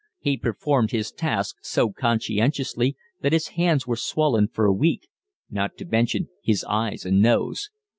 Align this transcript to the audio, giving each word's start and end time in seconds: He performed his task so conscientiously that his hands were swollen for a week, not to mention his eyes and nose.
He 0.17 0.35
performed 0.35 0.89
his 0.89 1.11
task 1.11 1.57
so 1.61 1.91
conscientiously 1.91 2.97
that 3.21 3.33
his 3.33 3.49
hands 3.49 3.85
were 3.85 3.95
swollen 3.95 4.47
for 4.47 4.65
a 4.65 4.73
week, 4.73 5.07
not 5.47 5.77
to 5.77 5.85
mention 5.85 6.27
his 6.43 6.65
eyes 6.67 7.05
and 7.05 7.21
nose. 7.21 7.69